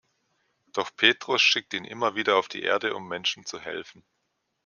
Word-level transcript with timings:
Doch 0.73 0.95
Petrus 0.95 1.43
schickt 1.43 1.75
ihn 1.75 1.85
immer 1.85 2.15
wieder 2.15 2.37
auf 2.37 2.47
die 2.47 2.63
Erde, 2.63 2.95
um 2.95 3.07
Menschen 3.07 3.45
zu 3.45 3.59
helfen. 3.59 4.03